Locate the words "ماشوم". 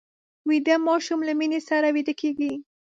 0.87-1.19